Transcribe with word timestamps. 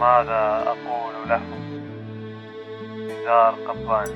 ماذا 0.00 0.64
أقول 0.66 1.28
له؟ 1.28 1.40
نزار 2.96 3.54
قباني 3.68 4.14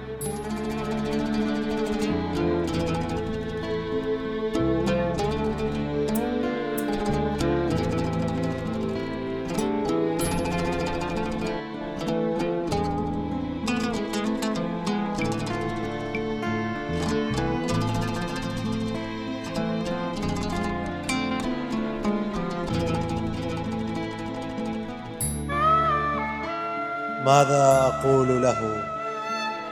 ماذا 27.25 27.93
أقول 27.95 28.43
له؟ 28.43 28.83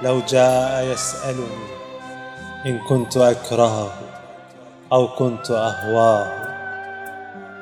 لو 0.03 0.21
جاء 0.29 0.85
يسألني. 0.85 1.69
إن 2.67 2.79
كنت 2.79 3.17
أكرهه 3.17 3.91
أو 4.93 5.09
كنت 5.09 5.51
أهواه. 5.51 6.33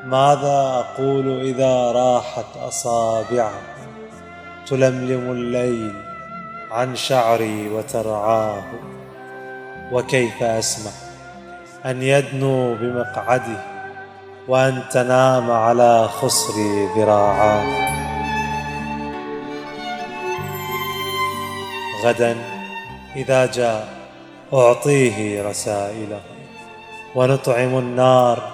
ماذا 0.04 0.84
أقول 0.84 1.40
إذا 1.40 1.92
راحت 1.92 2.56
أصابعه؟ 2.68 3.60
تلملم 4.66 5.30
الليل 5.32 5.94
عن 6.70 6.96
شعري 6.96 7.68
وترعاه. 7.68 8.62
وكيف 9.92 10.42
أسمح 10.42 10.92
أن 11.86 12.02
يدنو 12.02 12.74
بمقعده 12.74 13.62
وأن 14.48 14.82
تنام 14.92 15.50
على 15.50 16.08
خصري 16.08 16.86
ذراعاه؟ 16.96 17.95
غدا 22.04 22.36
إذا 23.16 23.46
جاء 23.46 23.88
أعطيه 24.52 25.42
رسائله. 25.48 26.20
ونطعم 27.14 27.78
النار 27.78 28.52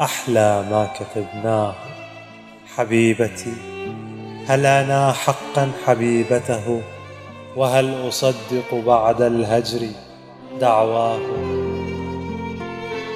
أحلى 0.00 0.64
ما 0.70 0.88
كتبناه. 0.98 1.74
حبيبتي 2.76 3.54
هل 4.46 4.66
أنا 4.66 5.12
حقا 5.12 5.72
حبيبته؟ 5.86 6.82
وهل 7.56 8.08
أصدق 8.08 8.74
بعد 8.86 9.22
الهجر 9.22 9.88
دعواه؟ 10.60 11.20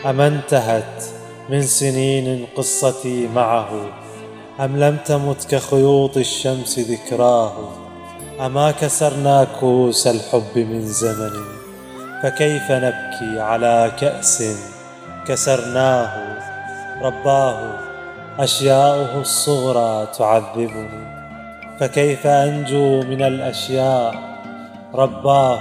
أم 0.07 0.21
انتهت 0.21 1.05
من 1.49 1.63
سنين 1.63 2.47
قصتي 2.57 3.29
معه؟ 3.35 3.69
أم 4.61 4.77
لم 4.77 4.97
تمت 4.97 5.55
كخيوط 5.55 6.17
الشمس 6.17 6.79
ذكراه؟ 6.79 7.88
أما 8.47 8.71
كسرنا 8.71 9.47
كؤوس 9.61 10.07
الحب 10.07 10.59
من 10.59 10.87
زمن 10.87 11.31
فكيف 12.23 12.73
نبكي 12.73 13.41
على 13.41 13.93
كأس 14.01 14.43
كسرناه؟ 15.27 16.11
رباه 17.03 17.59
أشياؤه 18.39 19.21
الصغرى 19.21 20.09
تعذبني 20.19 20.89
فكيف 21.81 22.27
أنجو 22.27 23.03
من 23.03 23.23
الأشياء؟ 23.23 24.15
رباه 24.95 25.59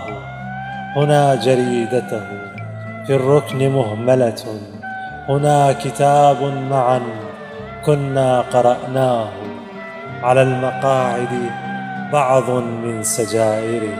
هنا 0.96 1.36
جريدته 1.36 2.28
في 3.08 3.16
الركن 3.16 3.70
مهملة 3.70 4.60
هنا 5.30 5.74
كتاب 5.74 6.44
معا 6.70 7.02
كنا 7.86 8.42
قرأناه 8.42 9.30
على 10.24 10.42
المقاعد 10.42 11.50
بعض 12.14 12.50
من 12.50 13.04
سجائره 13.04 13.98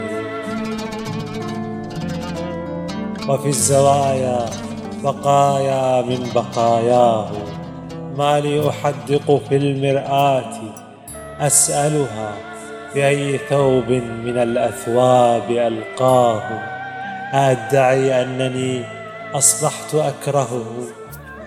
وفي 3.30 3.48
الزوايا 3.48 4.46
بقايا 5.04 6.02
من 6.02 6.32
بقاياه. 6.36 7.32
ما 8.18 8.40
لي 8.40 8.70
أحدق 8.70 9.42
في 9.50 9.56
المرآة؟ 9.58 10.54
أسألها 11.40 12.32
بأي 12.96 13.38
ثوب 13.38 13.90
من 14.26 14.38
الأثواب 14.38 15.52
ألقاه. 15.52 16.42
أدعي 17.34 18.22
أنني 18.22 18.84
أصبحت 19.34 19.96
أكرهه. 19.96 20.66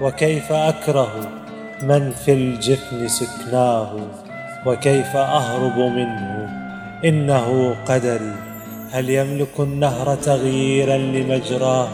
وكيف 0.00 0.52
أكره 0.52 1.12
من 1.82 2.10
في 2.10 2.32
الجفن 2.32 3.08
سكناه؟ 3.08 3.96
وكيف 4.66 5.16
أهرب 5.16 5.78
منه؟ 5.78 6.39
إنه 7.04 7.76
قدري. 7.86 8.34
هل 8.92 9.10
يملك 9.10 9.60
النهر 9.60 10.14
تغييرا 10.14 10.96
لمجراه؟ 10.98 11.88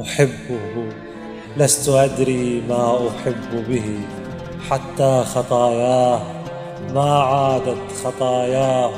أحبه. 0.00 0.92
لست 1.56 1.88
أدري 1.88 2.62
ما 2.68 3.08
أحب 3.08 3.68
به. 3.68 3.98
حتى 4.70 5.24
خطاياه. 5.24 6.20
ما 6.94 7.18
عادت 7.18 7.92
خطاياه. 8.04 8.90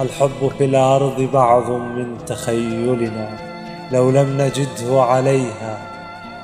الحب 0.00 0.50
في 0.58 0.64
الأرض 0.64 1.20
بعض 1.32 1.70
من 1.70 2.18
تخيلنا. 2.26 3.38
لو 3.92 4.10
لم 4.10 4.40
نجده 4.40 5.02
عليها 5.02 5.78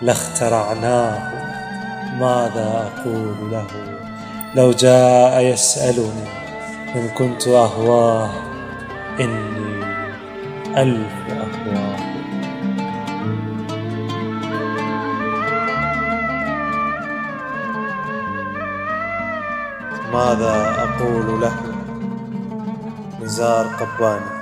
لاخترعناه. 0.03 1.33
ماذا 2.21 2.91
أقول 2.97 3.51
له؟ 3.51 3.67
لو 4.55 4.71
جاء 4.71 5.41
يسألني. 5.41 6.42
إن 6.97 7.09
كنت 7.09 7.49
أهواه 7.49 8.31
إني 9.21 9.85
ألف 10.77 11.13
أهواه. 11.31 11.97
ماذا 20.13 20.75
أقول 20.79 21.41
له؟ 21.41 21.57
نزار 23.23 23.67
قباني. 23.67 24.42